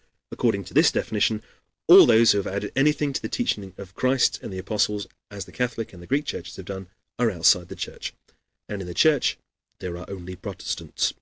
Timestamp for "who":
2.32-2.38